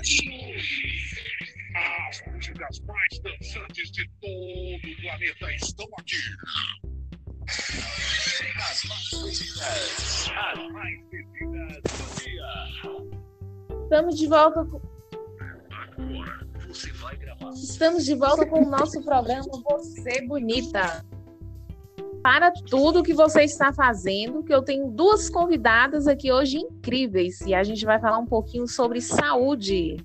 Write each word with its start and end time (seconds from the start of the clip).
As 0.00 0.08
músicas 2.26 2.80
mais 2.86 3.20
dançantes 3.22 3.90
de 3.90 4.08
todo 4.18 4.30
o 4.30 5.02
planeta 5.02 5.52
estão 5.52 5.86
aqui. 5.98 6.16
As 8.56 8.84
mais 8.84 9.10
pedidas. 9.10 10.30
As 10.30 10.72
mais 10.72 11.04
pedidas 11.10 11.82
do 11.82 12.04
dia. 12.22 12.50
Estamos 13.82 14.18
de 14.18 14.26
volta 14.26 14.64
com... 14.64 14.80
Agora 15.70 16.48
você 16.66 16.90
vai 16.92 17.16
gravar. 17.18 17.50
Estamos 17.50 18.06
de 18.06 18.14
volta 18.14 18.46
com 18.46 18.64
o 18.64 18.70
nosso 18.70 19.04
programa 19.04 19.44
Você 19.68 20.22
Bonita. 20.26 21.04
Para 22.22 22.52
tudo 22.52 23.02
que 23.02 23.14
você 23.14 23.44
está 23.44 23.72
fazendo, 23.72 24.42
que 24.42 24.52
eu 24.52 24.62
tenho 24.62 24.90
duas 24.90 25.30
convidadas 25.30 26.06
aqui 26.06 26.30
hoje 26.30 26.58
incríveis 26.58 27.40
e 27.40 27.54
a 27.54 27.62
gente 27.62 27.84
vai 27.86 27.98
falar 27.98 28.18
um 28.18 28.26
pouquinho 28.26 28.68
sobre 28.68 29.00
saúde. 29.00 29.96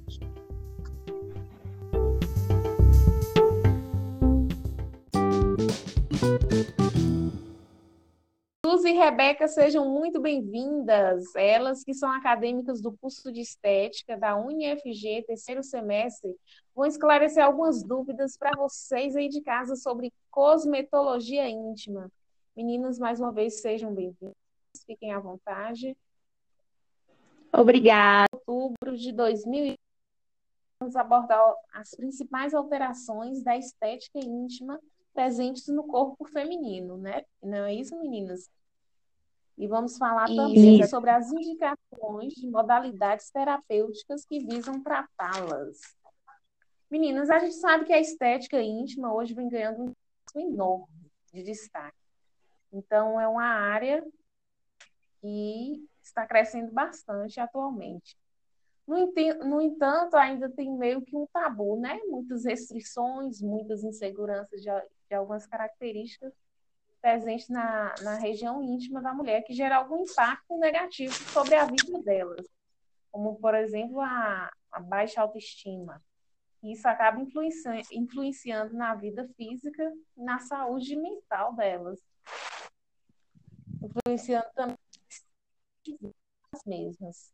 Luz 8.75 8.84
e 8.84 8.91
Rebeca, 8.91 9.47
sejam 9.47 9.88
muito 9.89 10.20
bem-vindas. 10.20 11.34
Elas 11.34 11.81
que 11.81 11.93
são 11.93 12.11
acadêmicas 12.11 12.81
do 12.81 12.91
curso 12.91 13.31
de 13.31 13.39
estética 13.39 14.17
da 14.17 14.35
UniFG, 14.35 15.23
terceiro 15.25 15.63
semestre, 15.63 16.35
vão 16.75 16.85
esclarecer 16.85 17.41
algumas 17.41 17.81
dúvidas 17.81 18.35
para 18.35 18.51
vocês 18.57 19.15
aí 19.15 19.29
de 19.29 19.39
casa 19.39 19.77
sobre 19.77 20.11
cosmetologia 20.29 21.48
íntima. 21.48 22.11
Meninas, 22.53 22.99
mais 22.99 23.17
uma 23.17 23.31
vez, 23.31 23.61
sejam 23.61 23.95
bem-vindas. 23.95 24.35
Fiquem 24.85 25.13
à 25.13 25.20
vontade. 25.20 25.96
Obrigada. 27.53 28.27
Outubro 28.46 28.98
de 28.98 29.13
2020, 29.13 29.79
vamos 30.81 30.98
abordar 30.98 31.40
as 31.71 31.91
principais 31.91 32.53
alterações 32.53 33.41
da 33.41 33.55
estética 33.55 34.20
íntima 34.20 34.77
presentes 35.13 35.70
no 35.70 35.87
corpo 35.87 36.26
feminino, 36.26 36.98
né? 36.98 37.23
Não 37.41 37.63
é 37.63 37.73
isso, 37.73 37.98
meninas? 37.98 38.49
E 39.57 39.67
vamos 39.67 39.98
falar 39.98 40.27
também 40.27 40.81
Isso. 40.81 40.89
sobre 40.89 41.09
as 41.09 41.31
indicações 41.31 42.34
de 42.34 42.48
modalidades 42.48 43.31
terapêuticas 43.31 44.25
que 44.25 44.39
visam 44.39 44.81
tratá-las. 44.81 45.79
Meninas, 46.91 47.29
a 47.29 47.39
gente 47.39 47.55
sabe 47.55 47.85
que 47.85 47.93
a 47.93 47.99
estética 47.99 48.62
íntima 48.62 49.13
hoje 49.13 49.34
vem 49.34 49.49
ganhando 49.49 49.84
um 49.84 49.85
espaço 49.85 50.39
enorme 50.39 51.12
de 51.34 51.43
destaque. 51.43 51.97
Então, 52.71 53.20
é 53.20 53.27
uma 53.27 53.45
área 53.45 54.05
que 55.21 55.87
está 56.01 56.27
crescendo 56.27 56.71
bastante 56.71 57.40
atualmente. 57.40 58.17
No, 58.85 59.62
entanto, 59.62 60.15
ainda 60.15 60.49
tem 60.49 60.71
meio 60.77 61.01
que 61.01 61.15
um 61.15 61.25
tabu, 61.27 61.79
né? 61.79 61.99
Muitas 62.05 62.45
restrições, 62.45 63.41
muitas 63.41 63.84
inseguranças 63.84 64.62
de, 64.62 64.69
de 65.09 65.16
algumas 65.16 65.47
características 65.47 66.31
presentes 67.06 67.47
na, 67.50 67.94
na 68.01 68.17
região 68.17 68.63
íntima 68.63 69.00
da 69.00 69.13
mulher, 69.13 69.44
que 69.44 69.53
gera 69.53 69.78
algum 69.78 70.01
impacto 70.01 70.57
negativo 70.57 71.13
sobre 71.13 71.53
a 71.53 71.63
vida 71.63 72.01
delas, 72.01 72.47
como, 73.12 73.35
por 73.35 73.53
exemplo, 73.53 74.01
a, 74.01 74.51
a 74.72 74.79
baixa 74.79 75.22
autoestima. 75.22 76.01
Isso 76.63 76.88
acaba 76.88 77.22
influenciando, 77.22 77.88
influenciando 77.91 78.73
na 78.73 78.95
vida 78.95 79.29
física 79.38 79.94
e 80.17 80.23
na 80.23 80.39
saúde 80.39 80.95
mental 80.95 81.53
delas, 81.53 82.00
influenciando 83.84 84.47
também 84.56 84.78
as 86.56 86.66
mesmas. 86.66 87.31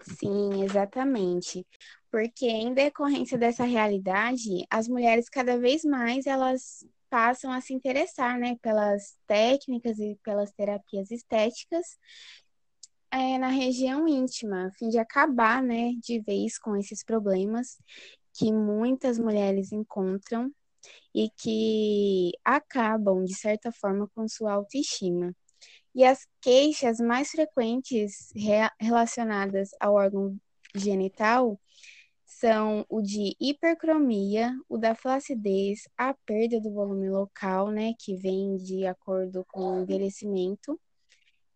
Sim, 0.00 0.64
exatamente. 0.64 1.64
Porque 2.10 2.46
em 2.46 2.74
decorrência 2.74 3.38
dessa 3.38 3.62
realidade, 3.62 4.66
as 4.68 4.88
mulheres 4.88 5.28
cada 5.28 5.56
vez 5.56 5.84
mais 5.84 6.26
elas 6.26 6.84
passam 7.14 7.52
a 7.52 7.60
se 7.60 7.72
interessar, 7.72 8.36
né, 8.40 8.56
pelas 8.60 9.16
técnicas 9.24 10.00
e 10.00 10.18
pelas 10.24 10.50
terapias 10.50 11.12
estéticas 11.12 11.96
é, 13.08 13.38
na 13.38 13.46
região 13.46 14.08
íntima, 14.08 14.66
a 14.66 14.72
fim 14.72 14.88
de 14.88 14.98
acabar, 14.98 15.62
né, 15.62 15.92
de 16.02 16.18
vez 16.18 16.58
com 16.58 16.76
esses 16.76 17.04
problemas 17.04 17.78
que 18.36 18.52
muitas 18.52 19.16
mulheres 19.16 19.70
encontram 19.70 20.50
e 21.14 21.30
que 21.36 22.32
acabam, 22.44 23.24
de 23.24 23.36
certa 23.36 23.70
forma, 23.70 24.10
com 24.12 24.26
sua 24.26 24.54
autoestima. 24.54 25.32
E 25.94 26.04
as 26.04 26.26
queixas 26.40 26.98
mais 26.98 27.30
frequentes 27.30 28.32
rea- 28.34 28.72
relacionadas 28.80 29.70
ao 29.78 29.94
órgão 29.94 30.36
genital 30.74 31.60
são 32.44 32.84
o 32.90 33.00
de 33.00 33.34
hipercromia, 33.40 34.54
o 34.68 34.76
da 34.76 34.94
flacidez, 34.94 35.88
a 35.96 36.12
perda 36.26 36.60
do 36.60 36.70
volume 36.70 37.08
local, 37.08 37.70
né, 37.70 37.94
que 37.98 38.14
vem 38.14 38.58
de 38.58 38.86
acordo 38.86 39.46
com 39.50 39.78
o 39.78 39.80
envelhecimento, 39.80 40.78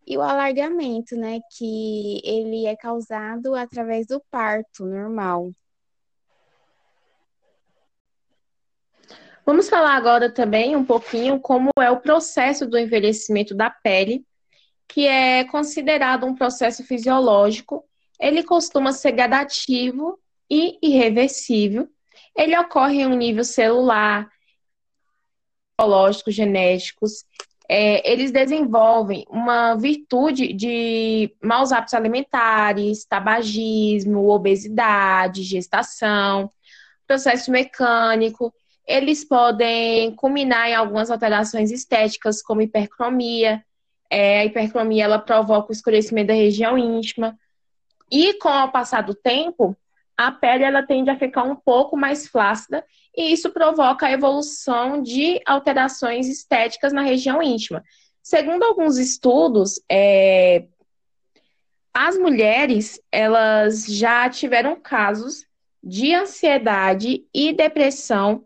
e 0.06 0.16
o 0.16 0.22
alargamento, 0.22 1.14
né, 1.14 1.40
que 1.54 2.22
ele 2.24 2.64
é 2.64 2.74
causado 2.74 3.54
através 3.54 4.06
do 4.06 4.18
parto 4.30 4.86
normal. 4.86 5.52
Vamos 9.44 9.68
falar 9.68 9.94
agora 9.94 10.32
também 10.32 10.74
um 10.74 10.86
pouquinho 10.86 11.38
como 11.38 11.68
é 11.78 11.90
o 11.90 12.00
processo 12.00 12.66
do 12.66 12.78
envelhecimento 12.78 13.54
da 13.54 13.68
pele, 13.68 14.24
que 14.88 15.06
é 15.06 15.44
considerado 15.44 16.24
um 16.24 16.34
processo 16.34 16.82
fisiológico. 16.82 17.84
Ele 18.18 18.42
costuma 18.42 18.92
ser 18.92 19.12
gradativo 19.12 20.18
e 20.50 20.78
irreversível. 20.82 21.88
Ele 22.36 22.56
ocorre 22.58 23.02
em 23.02 23.06
um 23.06 23.16
nível 23.16 23.44
celular, 23.44 24.28
biológico, 25.78 26.30
genéticos. 26.30 27.24
É, 27.68 28.10
eles 28.10 28.30
desenvolvem 28.30 29.26
uma 29.28 29.74
virtude 29.74 30.52
de 30.52 31.34
maus 31.42 31.70
hábitos 31.70 31.94
alimentares, 31.94 33.04
tabagismo, 33.04 34.28
obesidade, 34.28 35.42
gestação, 35.42 36.50
processo 37.06 37.50
mecânico 37.50 38.52
eles 38.88 39.22
podem 39.22 40.14
culminar 40.14 40.70
em 40.70 40.74
algumas 40.74 41.10
alterações 41.10 41.70
estéticas, 41.70 42.40
como 42.40 42.62
hipercromia. 42.62 43.62
É, 44.08 44.40
a 44.40 44.44
hipercromia 44.46 45.04
ela 45.04 45.18
provoca 45.18 45.68
o 45.68 45.72
escurecimento 45.72 46.28
da 46.28 46.32
região 46.32 46.78
íntima. 46.78 47.38
E 48.10 48.32
com 48.38 48.48
o 48.48 48.72
passar 48.72 49.02
do 49.02 49.14
tempo, 49.14 49.76
a 50.18 50.32
pele 50.32 50.64
ela 50.64 50.82
tende 50.82 51.08
a 51.10 51.16
ficar 51.16 51.44
um 51.44 51.54
pouco 51.54 51.96
mais 51.96 52.26
flácida 52.26 52.84
e 53.16 53.32
isso 53.32 53.50
provoca 53.50 54.06
a 54.06 54.12
evolução 54.12 55.00
de 55.00 55.40
alterações 55.46 56.26
estéticas 56.26 56.92
na 56.92 57.02
região 57.02 57.40
íntima. 57.40 57.84
Segundo 58.20 58.64
alguns 58.64 58.98
estudos, 58.98 59.80
é, 59.88 60.64
as 61.94 62.18
mulheres 62.18 63.00
elas 63.12 63.86
já 63.86 64.28
tiveram 64.28 64.74
casos 64.80 65.46
de 65.82 66.12
ansiedade 66.12 67.24
e 67.32 67.52
depressão 67.52 68.44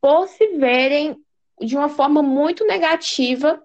por 0.00 0.28
se 0.28 0.56
verem 0.56 1.16
de 1.60 1.76
uma 1.76 1.88
forma 1.88 2.22
muito 2.22 2.64
negativa 2.64 3.60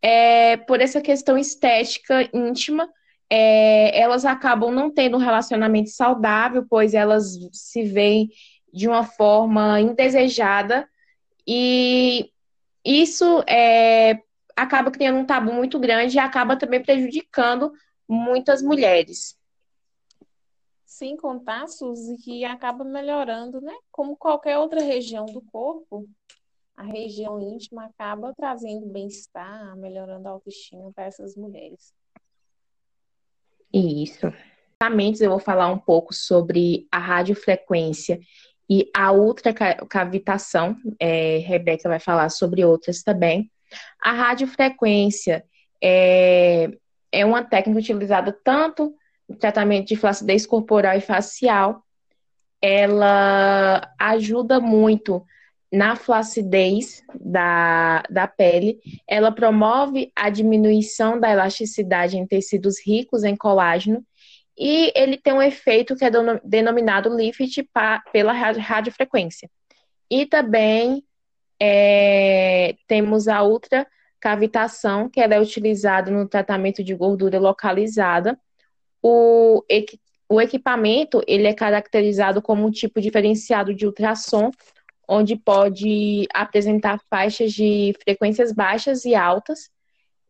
é, 0.00 0.56
por 0.56 0.80
essa 0.80 1.02
questão 1.02 1.36
estética 1.36 2.28
íntima. 2.32 2.88
É, 3.30 4.00
elas 4.00 4.24
acabam 4.24 4.72
não 4.72 4.90
tendo 4.90 5.16
um 5.16 5.20
relacionamento 5.20 5.90
saudável, 5.90 6.64
pois 6.68 6.94
elas 6.94 7.38
se 7.52 7.82
veem 7.84 8.30
de 8.72 8.88
uma 8.88 9.04
forma 9.04 9.80
indesejada, 9.80 10.88
e 11.46 12.30
isso 12.84 13.42
é, 13.48 14.20
acaba 14.56 14.90
criando 14.90 15.18
um 15.18 15.26
tabu 15.26 15.52
muito 15.52 15.78
grande 15.78 16.16
e 16.16 16.20
acaba 16.20 16.56
também 16.56 16.82
prejudicando 16.82 17.72
muitas 18.08 18.62
mulheres. 18.62 19.38
Sem 20.84 21.16
contar, 21.16 21.68
Suzy, 21.68 22.16
que 22.16 22.44
acaba 22.44 22.82
melhorando, 22.82 23.60
né? 23.60 23.74
Como 23.90 24.16
qualquer 24.16 24.58
outra 24.58 24.82
região 24.82 25.26
do 25.26 25.40
corpo, 25.42 26.08
a 26.76 26.82
região 26.82 27.40
íntima 27.40 27.86
acaba 27.86 28.32
trazendo 28.34 28.86
bem-estar, 28.86 29.76
melhorando 29.76 30.28
a 30.28 30.32
autoestima 30.32 30.92
para 30.92 31.04
essas 31.04 31.36
mulheres. 31.36 31.94
Isso. 33.72 34.32
Exatamente, 34.80 35.22
eu 35.22 35.30
vou 35.30 35.38
falar 35.38 35.68
um 35.68 35.78
pouco 35.78 36.14
sobre 36.14 36.86
a 36.90 36.98
radiofrequência 36.98 38.20
e 38.70 38.88
a 38.94 39.10
ultracavitação. 39.12 40.76
É, 41.00 41.38
Rebeca 41.38 41.88
vai 41.88 41.98
falar 41.98 42.28
sobre 42.28 42.64
outras 42.64 43.02
também. 43.02 43.50
A 44.02 44.12
radiofrequência 44.12 45.44
é, 45.82 46.70
é 47.10 47.24
uma 47.24 47.42
técnica 47.42 47.80
utilizada 47.80 48.36
tanto 48.44 48.94
no 49.28 49.36
tratamento 49.36 49.88
de 49.88 49.96
flacidez 49.96 50.46
corporal 50.46 50.96
e 50.96 51.00
facial. 51.00 51.82
Ela 52.62 53.92
ajuda 53.98 54.60
muito 54.60 55.24
na 55.70 55.96
flacidez 55.96 57.02
da, 57.14 58.02
da 58.08 58.26
pele, 58.26 58.78
ela 59.06 59.30
promove 59.30 60.10
a 60.16 60.30
diminuição 60.30 61.20
da 61.20 61.30
elasticidade 61.30 62.16
em 62.16 62.26
tecidos 62.26 62.76
ricos 62.84 63.22
em 63.22 63.36
colágeno 63.36 64.04
e 64.58 64.90
ele 64.96 65.16
tem 65.16 65.32
um 65.32 65.42
efeito 65.42 65.94
que 65.94 66.04
é 66.04 66.10
denominado 66.42 67.14
lift 67.14 67.68
pela 68.12 68.32
radiofrequência. 68.32 69.48
E 70.10 70.26
também 70.26 71.04
é, 71.60 72.74
temos 72.88 73.28
a 73.28 73.44
ultracavitação, 73.44 75.08
que 75.08 75.20
ela 75.20 75.34
é 75.34 75.40
utilizada 75.40 76.10
no 76.10 76.28
tratamento 76.28 76.82
de 76.82 76.92
gordura 76.92 77.38
localizada. 77.38 78.36
O, 79.00 79.62
o 80.28 80.40
equipamento 80.40 81.22
ele 81.28 81.46
é 81.46 81.54
caracterizado 81.54 82.42
como 82.42 82.66
um 82.66 82.70
tipo 82.70 83.00
diferenciado 83.00 83.72
de 83.72 83.86
ultrassom, 83.86 84.50
onde 85.08 85.36
pode 85.36 86.28
apresentar 86.34 87.00
faixas 87.08 87.52
de 87.52 87.94
frequências 88.04 88.52
baixas 88.52 89.04
e 89.04 89.14
altas, 89.14 89.70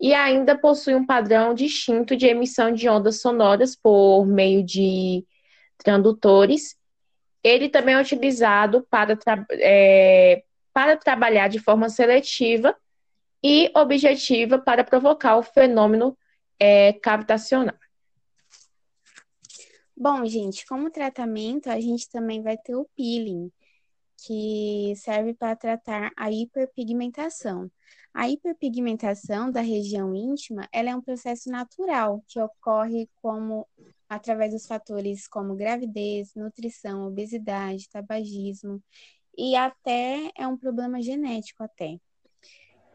e 0.01 0.15
ainda 0.15 0.57
possui 0.57 0.95
um 0.95 1.05
padrão 1.05 1.53
distinto 1.53 2.15
de 2.15 2.27
emissão 2.27 2.73
de 2.73 2.89
ondas 2.89 3.21
sonoras 3.21 3.75
por 3.75 4.25
meio 4.25 4.63
de 4.63 5.27
transdutores. 5.79 6.77
Ele 7.43 7.69
também 7.69 7.97
é 7.97 8.01
utilizado 8.01 8.87
para, 8.89 9.17
tra 9.17 9.45
é, 9.51 10.45
para 10.73 10.97
trabalhar 10.97 11.49
de 11.49 11.59
forma 11.59 11.89
seletiva 11.89 12.77
e 13.43 13.71
objetiva 13.75 14.59
para 14.59 14.85
provocar 14.85 15.37
o 15.37 15.43
fenômeno 15.43 16.17
é, 16.61 16.93
cavitacional. 16.93 17.75
Bom, 19.97 20.25
gente, 20.27 20.65
como 20.65 20.91
tratamento, 20.91 21.69
a 21.69 21.81
gente 21.81 22.09
também 22.09 22.41
vai 22.41 22.57
ter 22.57 22.77
o 22.77 22.89
peeling, 22.97 23.51
que 24.19 24.95
serve 24.97 25.33
para 25.35 25.55
tratar 25.55 26.11
a 26.17 26.31
hiperpigmentação. 26.31 27.71
A 28.13 28.29
hiperpigmentação 28.29 29.51
da 29.51 29.61
região 29.61 30.15
íntima, 30.15 30.69
ela 30.73 30.91
é 30.91 30.97
um 30.97 31.01
processo 31.01 31.49
natural 31.51 32.23
que 32.27 32.41
ocorre 32.41 33.09
como 33.23 33.67
através 34.09 34.53
dos 34.53 34.67
fatores 34.67 35.29
como 35.29 35.55
gravidez, 35.55 36.35
nutrição, 36.35 37.07
obesidade, 37.07 37.89
tabagismo 37.89 38.83
e 39.37 39.55
até 39.55 40.31
é 40.37 40.47
um 40.47 40.57
problema 40.57 41.01
genético 41.01 41.63
até. 41.63 41.99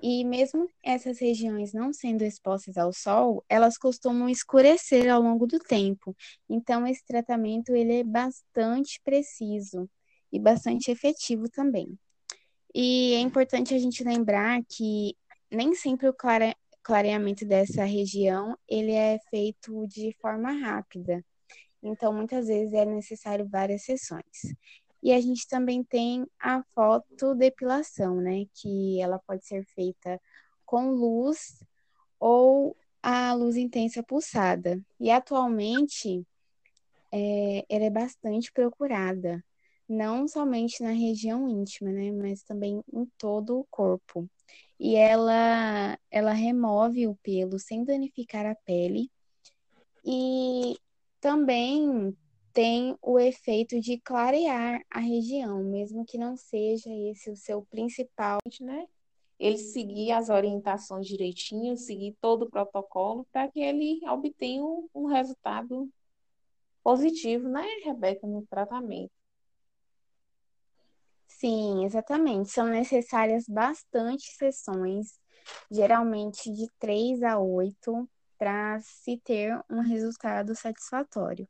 E 0.02 0.26
mesmo 0.26 0.68
essas 0.84 1.19
regiões 1.19 1.72
não 1.72 1.94
sendo 1.94 2.24
expostas 2.24 2.76
ao 2.76 2.92
sol, 2.92 3.46
elas 3.48 3.78
costumam 3.78 4.28
escurecer 4.28 5.10
ao 5.10 5.22
longo 5.22 5.48
do 5.48 5.58
tempo. 5.60 6.14
Então 6.50 6.86
esse 6.86 7.06
tratamento 7.06 7.74
ele 7.74 8.00
é 8.00 8.04
bastante 8.04 9.00
preciso 9.06 9.90
e 10.33 10.39
bastante 10.39 10.89
efetivo 10.89 11.47
também. 11.47 11.97
E 12.74 13.13
é 13.13 13.19
importante 13.19 13.74
a 13.75 13.77
gente 13.77 14.03
lembrar 14.03 14.63
que 14.68 15.15
nem 15.51 15.75
sempre 15.75 16.09
o 16.09 16.13
clare... 16.13 16.56
clareamento 16.81 17.45
dessa 17.45 17.83
região 17.83 18.57
ele 18.68 18.91
é 18.91 19.19
feito 19.30 19.88
de 19.88 20.12
forma 20.19 20.51
rápida. 20.51 21.24
Então, 21.83 22.12
muitas 22.12 22.47
vezes 22.47 22.74
é 22.74 22.83
necessário 22.83 23.47
várias 23.47 23.83
sessões. 23.83 24.56
E 25.03 25.12
a 25.12 25.21
gente 25.21 25.47
também 25.47 25.83
tem 25.83 26.25
a 26.39 26.63
fotodepilação, 26.74 28.15
né? 28.15 28.45
Que 28.56 29.00
ela 29.01 29.19
pode 29.19 29.45
ser 29.45 29.63
feita 29.75 30.19
com 30.65 30.91
luz 30.91 31.59
ou 32.19 32.75
a 33.03 33.33
luz 33.33 33.56
intensa 33.57 34.01
pulsada. 34.01 34.81
E 35.00 35.12
atualmente 35.12 36.25
é, 37.12 37.65
ela 37.69 37.85
é 37.85 37.89
bastante 37.89 38.51
procurada, 38.51 39.44
não 39.88 40.27
somente 40.27 40.81
na 40.81 40.91
região 40.91 41.47
íntima, 41.50 41.91
né? 41.91 42.12
Mas 42.12 42.44
também 42.44 42.83
em 42.94 43.06
todo 43.18 43.59
o 43.59 43.68
corpo. 43.69 44.30
E 44.80 44.95
ela, 44.95 45.97
ela 46.12 46.33
remove 46.33 47.07
o 47.07 47.15
pelo 47.24 47.59
sem 47.59 47.83
danificar 47.83 48.45
a 48.45 48.56
pele. 48.56 49.09
E 50.06 50.77
também 51.19 52.15
tem 52.53 52.95
o 53.01 53.19
efeito 53.19 53.80
de 53.80 53.97
clarear 54.00 54.81
a 54.89 55.00
região, 55.00 55.63
mesmo 55.63 56.06
que 56.06 56.18
não 56.18 56.35
seja 56.35 56.89
esse 57.09 57.31
o 57.31 57.35
seu 57.35 57.63
principal, 57.63 58.39
né? 58.62 58.85
Ele 59.39 59.57
seguir 59.57 60.12
as 60.12 60.30
orientações 60.30 61.07
direitinho, 61.07 61.75
seguir 61.75 62.15
todo 62.21 62.44
o 62.44 62.50
protocolo 62.50 63.25
para 63.31 63.50
que 63.50 63.59
ele 63.59 64.00
obtenha 64.07 64.63
um, 64.63 64.88
um 64.94 65.06
resultado 65.07 65.89
positivo, 66.83 67.47
né, 67.47 67.65
Rebeca, 67.83 68.27
no 68.27 68.45
tratamento. 68.45 69.12
Sim, 71.44 71.84
exatamente. 71.84 72.51
São 72.51 72.68
necessárias 72.68 73.44
bastante 73.50 74.31
sessões, 74.31 75.19
geralmente 75.69 76.50
de 76.50 76.72
3 76.80 77.22
a 77.22 77.38
8, 77.38 78.10
para 78.38 78.80
se 78.80 79.18
ter 79.18 79.62
um 79.69 79.81
resultado 79.81 80.56
satisfatório. 80.56 81.45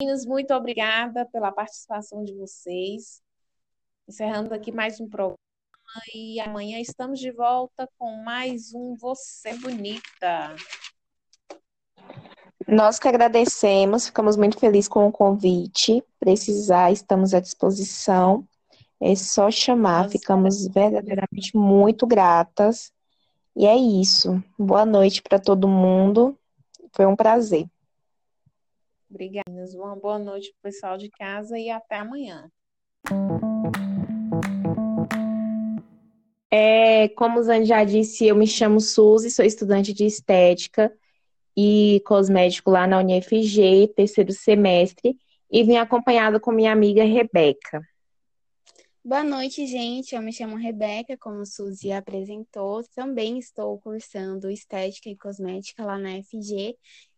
Meninas, 0.00 0.26
muito 0.26 0.52
obrigada 0.52 1.24
pela 1.26 1.52
participação 1.52 2.24
de 2.24 2.34
vocês. 2.34 3.22
Encerrando 4.08 4.52
aqui 4.52 4.72
mais 4.72 4.98
um 5.00 5.08
programa 5.08 5.38
e 6.12 6.40
amanhã 6.40 6.80
estamos 6.80 7.20
de 7.20 7.30
volta 7.30 7.88
com 7.96 8.16
mais 8.24 8.74
um 8.74 8.96
Você 8.96 9.54
Bonita. 9.58 10.56
Nós 12.68 12.98
que 12.98 13.06
agradecemos, 13.06 14.06
ficamos 14.06 14.36
muito 14.36 14.58
felizes 14.58 14.88
com 14.88 15.06
o 15.06 15.12
convite. 15.12 16.02
Precisar, 16.18 16.90
estamos 16.90 17.32
à 17.32 17.38
disposição. 17.38 18.44
É 19.00 19.14
só 19.14 19.52
chamar, 19.52 20.10
ficamos 20.10 20.66
verdadeiramente 20.66 21.56
muito 21.56 22.04
gratas. 22.08 22.92
E 23.54 23.66
é 23.66 23.76
isso. 23.76 24.42
Boa 24.58 24.84
noite 24.84 25.22
para 25.22 25.38
todo 25.38 25.68
mundo. 25.68 26.36
Foi 26.90 27.06
um 27.06 27.14
prazer. 27.14 27.66
Obrigada. 29.08 29.46
Uma 29.76 29.94
boa 29.94 30.18
noite 30.18 30.50
para 30.50 30.58
o 30.58 30.72
pessoal 30.72 30.98
de 30.98 31.08
casa 31.08 31.56
e 31.56 31.70
até 31.70 31.98
amanhã. 31.98 32.50
É, 36.50 37.08
como 37.10 37.38
o 37.38 37.42
Zane 37.44 37.64
já 37.64 37.84
disse, 37.84 38.26
eu 38.26 38.34
me 38.34 38.46
chamo 38.46 38.80
Suzy, 38.80 39.30
sou 39.30 39.44
estudante 39.44 39.92
de 39.92 40.04
estética 40.04 40.92
e 41.56 42.02
cosmético 42.04 42.70
lá 42.70 42.86
na 42.86 42.98
UniFG, 42.98 43.92
terceiro 43.96 44.32
semestre, 44.32 45.16
e 45.50 45.62
vim 45.62 45.76
acompanhada 45.76 46.38
com 46.38 46.52
minha 46.52 46.72
amiga 46.72 47.04
Rebeca. 47.04 47.80
Boa 49.04 49.22
noite, 49.22 49.66
gente. 49.66 50.14
Eu 50.14 50.20
me 50.20 50.32
chamo 50.32 50.56
Rebeca, 50.56 51.16
como 51.16 51.40
a 51.40 51.46
Suzy 51.46 51.92
apresentou. 51.92 52.82
Também 52.94 53.38
estou 53.38 53.78
cursando 53.78 54.50
Estética 54.50 55.08
e 55.08 55.16
Cosmética 55.16 55.84
lá 55.84 55.96
na 55.96 56.20
FG 56.22 56.76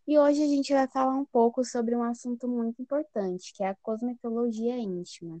e 0.09 0.17
hoje 0.17 0.41
a 0.41 0.47
gente 0.47 0.73
vai 0.73 0.87
falar 0.87 1.13
um 1.13 1.23
pouco 1.23 1.63
sobre 1.63 1.95
um 1.95 2.01
assunto 2.01 2.47
muito 2.47 2.81
importante, 2.81 3.53
que 3.53 3.63
é 3.63 3.67
a 3.67 3.75
cosmetologia 3.75 4.75
íntima. 4.75 5.39